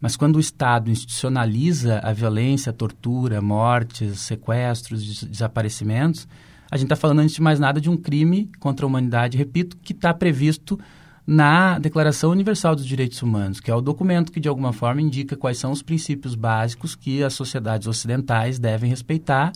[0.04, 6.28] Mas quando o Estado institucionaliza a violência, a tortura, mortes, sequestros, desaparecimentos,
[6.70, 9.78] a gente está falando, antes de mais nada, de um crime contra a humanidade, repito,
[9.78, 10.78] que está previsto
[11.26, 15.38] na Declaração Universal dos Direitos Humanos, que é o documento que, de alguma forma, indica
[15.38, 19.52] quais são os princípios básicos que as sociedades ocidentais devem respeitar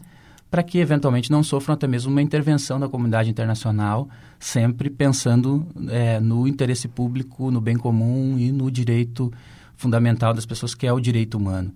[0.50, 4.08] para que, eventualmente, não sofram até mesmo uma intervenção da comunidade internacional,
[4.38, 9.30] sempre pensando é, no interesse público, no bem comum e no direito
[9.78, 11.72] fundamental das pessoas, que é o direito humano.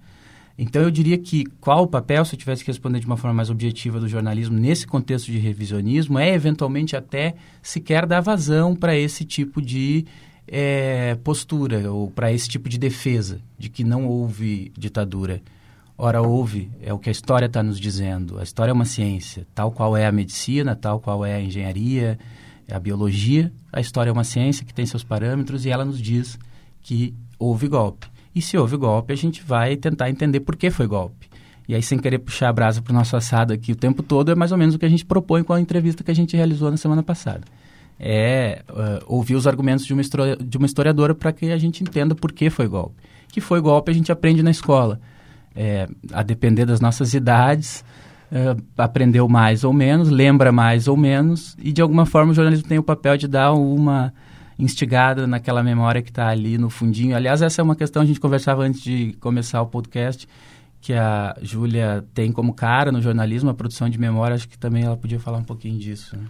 [0.58, 3.34] Então, eu diria que qual o papel, se eu tivesse que responder de uma forma
[3.34, 8.94] mais objetiva do jornalismo nesse contexto de revisionismo, é eventualmente até sequer dar vazão para
[8.94, 10.04] esse tipo de
[10.46, 15.40] é, postura ou para esse tipo de defesa de que não houve ditadura.
[15.96, 18.38] Ora, houve, é o que a história está nos dizendo.
[18.38, 22.18] A história é uma ciência, tal qual é a medicina, tal qual é a engenharia,
[22.70, 23.52] a biologia.
[23.72, 26.38] A história é uma ciência que tem seus parâmetros e ela nos diz
[26.82, 28.06] que houve golpe.
[28.34, 31.28] E se houve golpe, a gente vai tentar entender por que foi golpe.
[31.68, 34.30] E aí, sem querer puxar a brasa para o nosso assado aqui o tempo todo,
[34.30, 36.36] é mais ou menos o que a gente propõe com a entrevista que a gente
[36.36, 37.42] realizou na semana passada.
[37.98, 40.02] É uh, ouvir os argumentos de uma,
[40.40, 42.96] de uma historiadora para que a gente entenda por que foi golpe.
[43.28, 45.00] Que foi golpe a gente aprende na escola.
[45.54, 47.84] É, a depender das nossas idades,
[48.32, 52.66] uh, aprendeu mais ou menos, lembra mais ou menos, e de alguma forma o jornalismo
[52.66, 54.12] tem o papel de dar uma
[54.62, 57.16] instigada naquela memória que está ali no fundinho.
[57.16, 60.28] Aliás, essa é uma questão, a gente conversava antes de começar o podcast,
[60.80, 64.84] que a Júlia tem como cara no jornalismo, a produção de memória, acho que também
[64.84, 66.16] ela podia falar um pouquinho disso.
[66.16, 66.26] Né?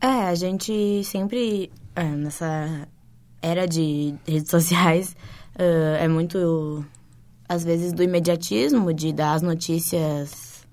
[0.00, 2.86] É, a gente sempre, é, nessa
[3.42, 5.16] era de redes sociais,
[5.56, 6.84] uh, é muito,
[7.48, 10.66] às vezes, do imediatismo, de dar as notícias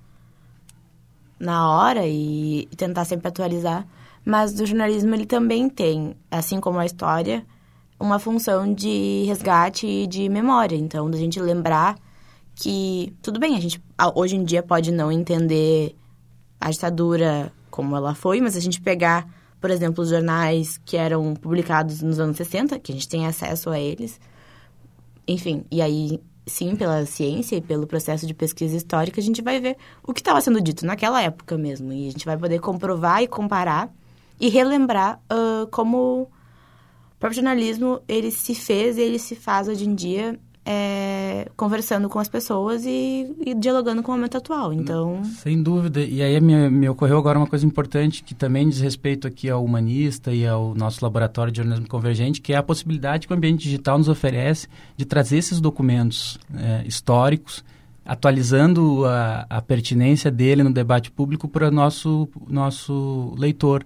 [1.40, 3.86] na hora e tentar sempre atualizar.
[4.26, 7.46] Mas do jornalismo ele também tem, assim como a história,
[8.00, 10.76] uma função de resgate e de memória.
[10.76, 11.98] Então, da gente lembrar
[12.56, 13.82] que, tudo bem, a gente
[14.16, 15.96] hoje em dia pode não entender
[16.60, 19.28] a ditadura como ela foi, mas a gente pegar,
[19.60, 23.70] por exemplo, os jornais que eram publicados nos anos 60, que a gente tem acesso
[23.70, 24.20] a eles,
[25.28, 29.60] enfim, e aí sim, pela ciência e pelo processo de pesquisa histórica, a gente vai
[29.60, 31.92] ver o que estava sendo dito naquela época mesmo.
[31.94, 33.90] E a gente vai poder comprovar e comparar
[34.40, 36.28] e relembrar uh, como o
[37.20, 42.20] próprio jornalismo ele se fez e ele se faz hoje em dia é, conversando com
[42.20, 44.72] as pessoas e, e, dialogando com o momento atual.
[44.72, 46.02] Então, sem dúvida.
[46.02, 49.64] E aí me, me, ocorreu agora uma coisa importante que também diz respeito aqui ao
[49.64, 53.64] humanista e ao nosso laboratório de jornalismo convergente, que é a possibilidade que o ambiente
[53.64, 57.64] digital nos oferece de trazer esses documentos é, históricos
[58.06, 63.86] atualizando a, a, pertinência dele no debate público para o nosso, nosso leitor.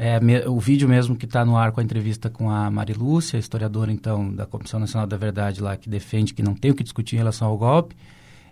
[0.00, 3.36] É, me, o vídeo mesmo que está no ar com a entrevista com a Marilúcia,
[3.36, 6.84] historiadora, então, da Comissão Nacional da Verdade lá, que defende que não tem o que
[6.84, 7.96] discutir em relação ao golpe.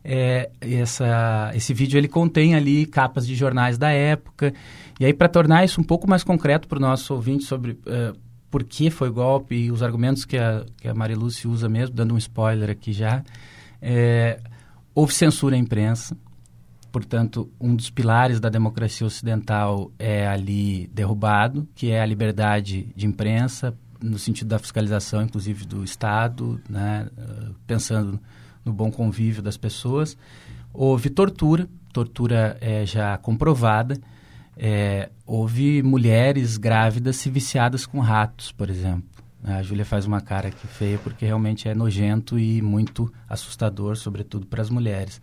[0.03, 4.53] É, essa, esse vídeo ele contém ali capas de jornais da época.
[4.99, 8.19] E aí, para tornar isso um pouco mais concreto para o nosso ouvinte sobre uh,
[8.51, 10.95] por que foi golpe e os argumentos que a, que a
[11.49, 13.23] usa mesmo, dando um spoiler aqui já,
[13.81, 14.41] é,
[14.93, 16.17] houve censura à imprensa
[16.97, 23.05] portanto, um dos pilares da democracia ocidental é ali derrubado, que é a liberdade de
[23.05, 28.19] imprensa, no sentido da fiscalização, inclusive do Estado, né, eh, pensando
[28.65, 30.17] no bom convívio das pessoas.
[30.73, 34.01] Houve tortura, tortura é já comprovada.
[34.57, 39.05] É, houve mulheres grávidas se viciadas com ratos, por exemplo.
[39.45, 44.47] A Júlia faz uma cara aqui feia porque realmente é nojento e muito assustador, sobretudo
[44.47, 45.21] para as mulheres.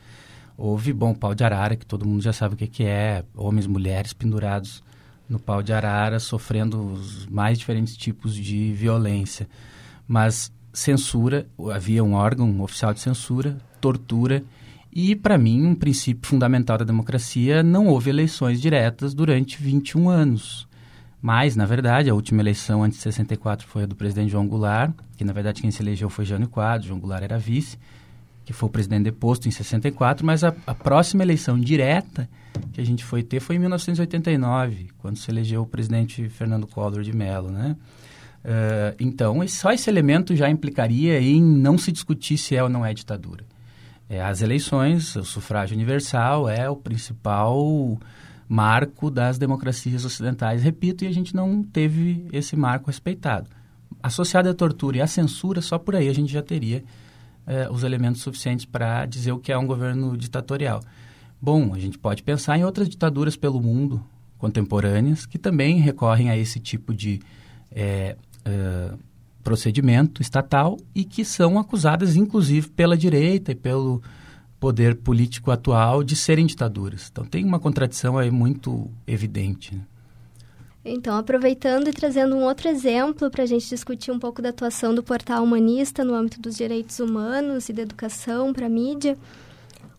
[0.58, 3.66] Houve, bom, pau de arara, que todo mundo já sabe o que, que é, homens,
[3.66, 4.84] mulheres pendurados
[5.28, 9.48] no pau de arara, sofrendo os mais diferentes tipos de violência.
[10.08, 14.44] Mas censura, havia um órgão oficial de censura, tortura,
[14.96, 20.68] e, para mim, um princípio fundamental da democracia, não houve eleições diretas durante 21 anos.
[21.20, 24.94] Mas, na verdade, a última eleição antes de 64 foi a do presidente João Goulart,
[25.18, 27.78] que, na verdade, quem se elegeu foi Jânio Quadro, João Goulart era vice
[28.46, 32.30] que foi o presidente deposto em 64, mas a, a, próxima eleição direta
[32.72, 37.02] que a gente foi ter foi em 1989, quando se elegeu o presidente Fernando Collor
[37.02, 37.76] de Mello, né?
[38.44, 42.86] Uh, então, só esse elemento já implicaria em não se discutir se é ou não
[42.86, 43.46] é ditadura.
[44.10, 47.98] É, as eleições, o sufrágio universal é o principal
[48.48, 53.50] marco das democracias ocidentais, repito, e a gente não teve esse marco respeitado.
[54.02, 56.84] Associado à tortura e à censura, só por aí a gente já teria
[57.46, 60.82] é, os elementos suficientes para dizer o que é um governo ditatorial.
[61.42, 64.04] Bom, a gente pode pensar em outras ditaduras pelo mundo
[64.38, 67.22] contemporâneas que também recorrem a esse tipo de
[67.72, 68.94] é, é,
[69.44, 74.02] procedimento estatal e que são acusadas, inclusive, pela direita e pelo
[74.60, 77.10] poder político atual de serem ditaduras.
[77.12, 79.76] Então tem uma contradição aí muito evidente.
[79.76, 79.82] Né?
[80.86, 84.94] Então, aproveitando e trazendo um outro exemplo para a gente discutir um pouco da atuação
[84.94, 89.18] do portal humanista no âmbito dos direitos humanos e da educação para a mídia,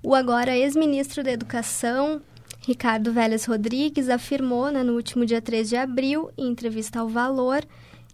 [0.02, 2.20] o agora ex-ministro da Educação,
[2.60, 7.64] Ricardo Vélez Rodrigues, afirmou né, no último dia 3 de abril, em entrevista ao Valor,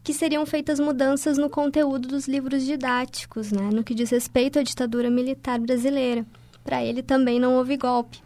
[0.04, 4.62] que seriam feitas mudanças no conteúdo dos livros didáticos, né, no que diz respeito à
[4.62, 6.24] ditadura militar brasileira.
[6.62, 8.22] Para ele também não houve golpe.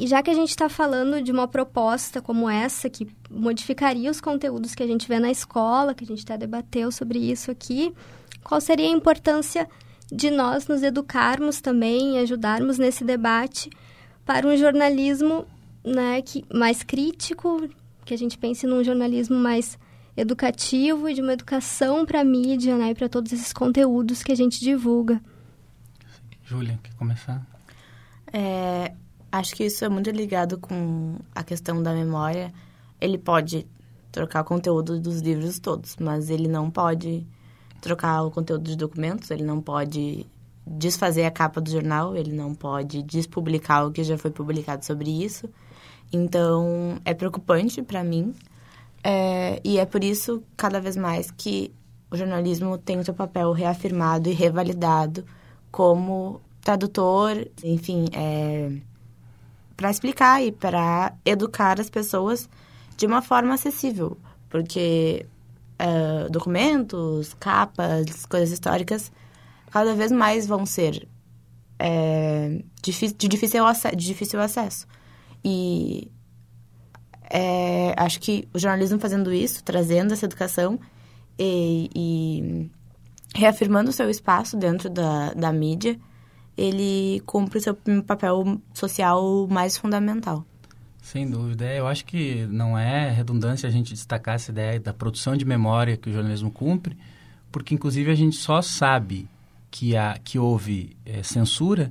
[0.00, 4.18] E já que a gente está falando de uma proposta como essa, que modificaria os
[4.18, 7.92] conteúdos que a gente vê na escola, que a gente até debateu sobre isso aqui,
[8.42, 9.68] qual seria a importância
[10.10, 13.68] de nós nos educarmos também e ajudarmos nesse debate
[14.24, 15.44] para um jornalismo
[15.84, 17.68] né, que, mais crítico,
[18.02, 19.78] que a gente pense num jornalismo mais
[20.16, 24.32] educativo e de uma educação para a mídia né, e para todos esses conteúdos que
[24.32, 25.20] a gente divulga.
[26.42, 27.46] Júlia, quer começar?
[28.32, 28.94] É,
[29.32, 32.52] Acho que isso é muito ligado com a questão da memória.
[33.00, 33.66] Ele pode
[34.10, 37.26] trocar o conteúdo dos livros todos, mas ele não pode
[37.80, 40.26] trocar o conteúdo dos documentos, ele não pode
[40.66, 45.10] desfazer a capa do jornal, ele não pode despublicar o que já foi publicado sobre
[45.10, 45.48] isso.
[46.12, 48.34] Então, é preocupante para mim.
[49.02, 51.72] É, e é por isso, cada vez mais, que
[52.10, 55.24] o jornalismo tem o seu papel reafirmado e revalidado
[55.70, 58.70] como tradutor, enfim, é,
[59.80, 62.50] para explicar e para educar as pessoas
[62.98, 64.14] de uma forma acessível,
[64.50, 65.24] porque
[65.80, 69.10] uh, documentos, capas, coisas históricas
[69.70, 71.08] cada vez mais vão ser
[71.78, 72.92] é, de,
[73.26, 74.86] difícil acesso, de difícil acesso.
[75.42, 76.10] E
[77.30, 80.78] é, acho que o jornalismo fazendo isso, trazendo essa educação
[81.38, 82.70] e, e
[83.34, 85.98] reafirmando o seu espaço dentro da, da mídia,
[86.60, 87.74] ele cumpre o seu
[88.06, 90.44] papel social mais fundamental.
[91.02, 91.64] Sem dúvida.
[91.64, 95.44] É, eu acho que não é redundância a gente destacar essa ideia da produção de
[95.46, 96.96] memória que o jornalismo cumpre,
[97.50, 99.26] porque inclusive a gente só sabe
[99.70, 101.90] que, há, que houve é, censura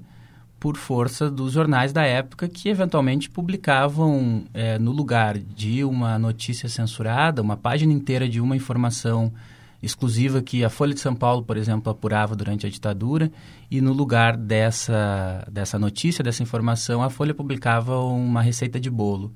[0.60, 6.69] por força dos jornais da época que eventualmente publicavam é, no lugar de uma notícia
[6.69, 9.34] censurada, uma página inteira de uma informação
[9.81, 13.31] exclusiva que a Folha de São Paulo, por exemplo, apurava durante a ditadura,
[13.71, 19.33] e no lugar dessa, dessa notícia, dessa informação, a Folha publicava uma receita de bolo,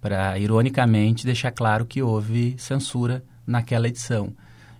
[0.00, 4.34] para, ironicamente, deixar claro que houve censura naquela edição.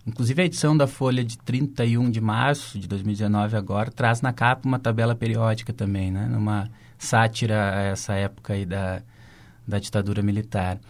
[0.05, 4.67] Inclusive, a edição da Folha de 31 de março de 2019 agora traz na capa
[4.67, 6.27] uma tabela periódica também, né?
[6.27, 9.01] numa sátira a essa época aí da,
[9.67, 10.81] da ditadura militar.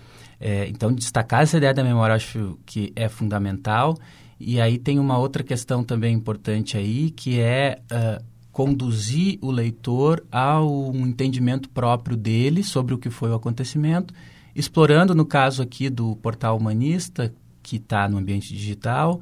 [0.45, 3.97] É, então, destacar essa ideia da memória acho que é fundamental.
[4.41, 10.27] E aí tem uma outra questão também importante aí, que é uh, conduzir o leitor
[10.33, 14.13] ao entendimento próprio dele sobre o que foi o acontecimento,
[14.53, 19.21] explorando, no caso aqui do portal humanista, que está no ambiente digital,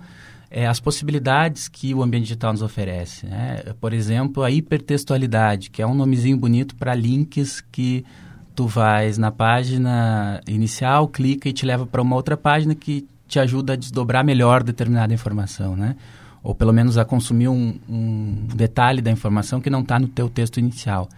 [0.51, 3.27] é, as possibilidades que o ambiente digital nos oferece.
[3.27, 3.63] Né?
[3.79, 8.07] Por exemplo, a hipertextualidade, que é um nomezinho bonito para links que
[8.55, 13.39] tu vais na página inicial, clica e te leva para uma outra página que te
[13.39, 15.97] ajuda a desdobrar melhor determinada informação, né?
[16.43, 20.29] Ou pelo menos a consumir um, um detalhe da informação que não está no teu
[20.29, 21.09] texto inicial.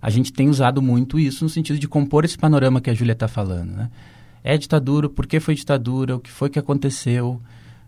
[0.00, 3.12] A gente tem usado muito isso no sentido de compor esse panorama que a Júlia
[3.12, 3.90] está falando, né?
[4.44, 7.40] É ditadura, por que foi ditadura, o que foi que aconteceu,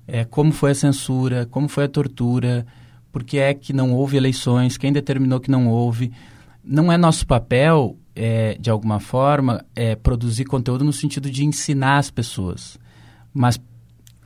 [0.06, 2.64] é, como foi a censura, como foi a tortura,
[3.10, 6.12] por que é que não houve eleições, quem determinou que não houve.
[6.64, 11.98] Não é nosso papel é, de alguma forma, é, produzir conteúdo no sentido de ensinar
[11.98, 12.78] as pessoas.
[13.32, 13.58] Mas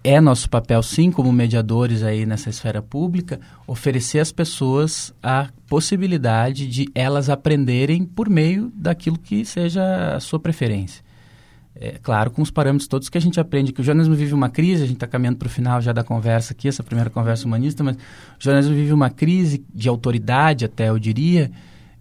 [0.05, 6.66] é nosso papel, sim, como mediadores aí nessa esfera pública, oferecer às pessoas a possibilidade
[6.66, 11.03] de elas aprenderem por meio daquilo que seja a sua preferência.
[11.81, 14.48] É, claro, com os parâmetros todos que a gente aprende, que o jornalismo vive uma
[14.48, 17.46] crise, a gente está caminhando para o final já da conversa aqui, essa primeira conversa
[17.46, 17.98] humanista, mas o
[18.40, 21.53] jornalismo vive uma crise de autoridade, até eu diria,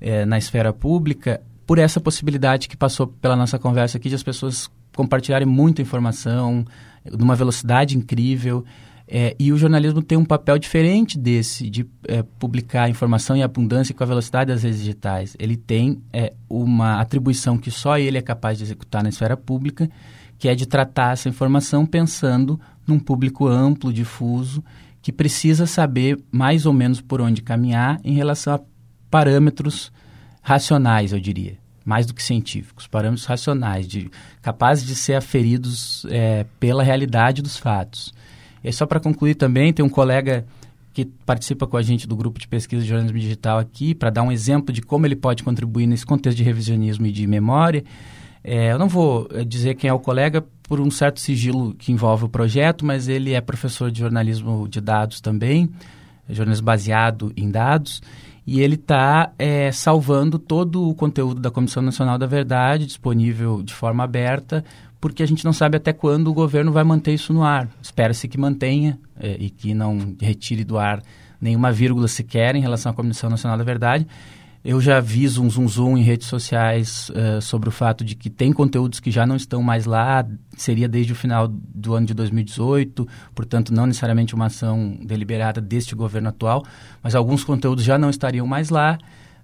[0.01, 4.23] é, na esfera pública, por essa possibilidade que passou pela nossa conversa aqui de as
[4.23, 6.65] pessoas compartilharem muita informação,
[7.05, 8.63] numa velocidade incrível.
[9.05, 13.93] É, e o jornalismo tem um papel diferente desse, de é, publicar informação em abundância
[13.93, 15.35] com a velocidade das redes digitais.
[15.37, 19.89] Ele tem é, uma atribuição que só ele é capaz de executar na esfera pública,
[20.37, 24.63] que é de tratar essa informação pensando num público amplo, difuso,
[25.01, 28.61] que precisa saber mais ou menos por onde caminhar em relação a
[29.09, 29.91] parâmetros
[30.47, 31.57] racionais, eu diria,
[31.87, 34.11] mais do que científicos, parâmetros racionais, de,
[34.41, 38.13] capazes de ser aferidos é, pela realidade dos fatos.
[38.61, 40.45] E só para concluir também, tem um colega
[40.93, 44.23] que participa com a gente do grupo de pesquisa de jornalismo digital aqui, para dar
[44.23, 47.85] um exemplo de como ele pode contribuir nesse contexto de revisionismo e de memória,
[48.43, 51.91] É, eu não vou eh, dizer quem é o colega por um certo sigilo que
[51.91, 55.69] envolve o projeto, mas ele é professor de jornalismo de dados também,
[56.29, 58.01] jornalismo baseado em dados,
[58.47, 63.73] e ele está é, salvando todo o conteúdo da Comissão Nacional da Verdade, disponível de
[63.73, 64.63] forma aberta,
[65.01, 67.69] porque a gente não sabe até quando o governo vai manter isso no ar.
[67.81, 71.03] Espera-se que mantenha é, e que não retire do ar
[71.41, 74.07] nenhuma vírgula sequer em relação à Comissão Nacional da Verdade.
[74.67, 78.29] Eu já vi um zoom zoom em redes sociais uh, sobre o fato de que
[78.29, 82.13] tem conteúdos que já não estão mais lá, seria desde o final do ano de
[82.13, 86.65] 2018, portanto não necessariamente uma ação deliberada deste governo atual,
[87.01, 88.97] mas alguns conteúdos já não estariam mais lá,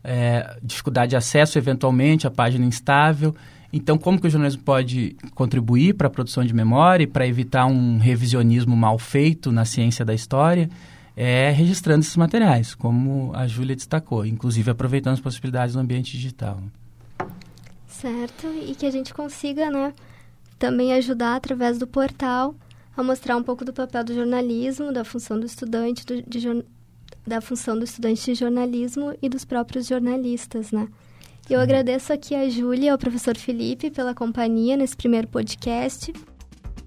[0.04, 3.34] é, dificuldade de acesso eventualmente, a página instável.
[3.72, 7.66] Então, como que o jornalismo pode contribuir para a produção de memória e para evitar
[7.66, 10.70] um revisionismo mal feito na ciência da história?
[11.16, 16.60] É registrando esses materiais, como a Júlia destacou, inclusive aproveitando as possibilidades do ambiente digital.
[17.88, 19.94] Certo, e que a gente consiga, né,
[20.58, 22.56] também ajudar através do portal
[22.96, 26.66] a mostrar um pouco do papel do jornalismo, da função do estudante, do, de,
[27.26, 30.88] da função do estudante de jornalismo e dos próprios jornalistas, né?
[31.50, 36.14] Eu agradeço aqui a Júlia e ao professor Felipe pela companhia nesse primeiro podcast.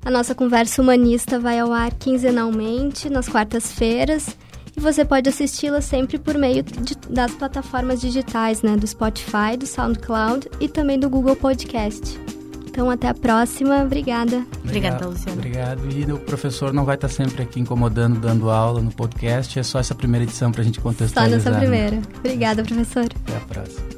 [0.07, 4.37] A nossa conversa humanista vai ao ar quinzenalmente, nas quartas-feiras,
[4.77, 8.77] e você pode assisti-la sempre por meio de, das plataformas digitais, né?
[8.77, 12.21] Do Spotify, do SoundCloud e também do Google Podcast.
[12.69, 13.83] Então, até a próxima.
[13.83, 14.47] Obrigada.
[14.63, 15.39] Obrigada, Luciana.
[15.39, 15.91] Obrigado.
[15.91, 19.59] E o professor não vai estar sempre aqui incomodando, dando aula no podcast.
[19.59, 21.41] É só essa primeira edição para a gente contextualizar.
[21.41, 21.67] Só nessa né?
[21.67, 22.01] primeira.
[22.19, 23.07] Obrigada, professor.
[23.25, 23.96] Até a próxima.